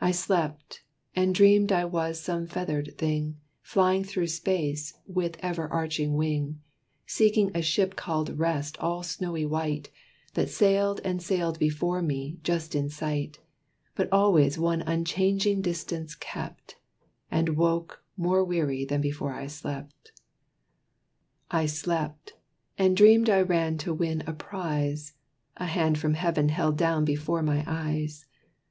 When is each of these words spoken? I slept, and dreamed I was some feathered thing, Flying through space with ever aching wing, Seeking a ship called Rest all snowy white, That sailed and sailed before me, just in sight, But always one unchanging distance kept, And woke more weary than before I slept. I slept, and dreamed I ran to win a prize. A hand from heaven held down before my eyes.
I 0.00 0.12
slept, 0.12 0.82
and 1.14 1.34
dreamed 1.34 1.70
I 1.70 1.84
was 1.84 2.18
some 2.18 2.46
feathered 2.46 2.96
thing, 2.96 3.36
Flying 3.60 4.02
through 4.02 4.28
space 4.28 4.94
with 5.06 5.36
ever 5.40 5.68
aching 5.78 6.14
wing, 6.14 6.62
Seeking 7.04 7.50
a 7.54 7.60
ship 7.60 7.96
called 7.96 8.38
Rest 8.38 8.78
all 8.78 9.02
snowy 9.02 9.44
white, 9.44 9.90
That 10.32 10.48
sailed 10.48 11.02
and 11.04 11.20
sailed 11.20 11.58
before 11.58 12.00
me, 12.00 12.38
just 12.44 12.74
in 12.74 12.88
sight, 12.88 13.38
But 13.94 14.10
always 14.10 14.56
one 14.58 14.80
unchanging 14.80 15.60
distance 15.60 16.14
kept, 16.14 16.76
And 17.30 17.58
woke 17.58 18.02
more 18.16 18.42
weary 18.42 18.86
than 18.86 19.02
before 19.02 19.34
I 19.34 19.48
slept. 19.48 20.12
I 21.50 21.66
slept, 21.66 22.32
and 22.78 22.96
dreamed 22.96 23.28
I 23.28 23.42
ran 23.42 23.76
to 23.84 23.92
win 23.92 24.22
a 24.26 24.32
prize. 24.32 25.12
A 25.58 25.66
hand 25.66 25.98
from 25.98 26.14
heaven 26.14 26.48
held 26.48 26.78
down 26.78 27.04
before 27.04 27.42
my 27.42 27.62
eyes. 27.66 28.24